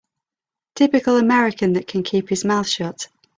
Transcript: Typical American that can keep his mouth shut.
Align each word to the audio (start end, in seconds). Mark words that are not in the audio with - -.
Typical 0.73 1.17
American 1.17 1.73
that 1.73 1.85
can 1.85 2.01
keep 2.01 2.27
his 2.29 2.43
mouth 2.43 2.67
shut. 2.67 3.07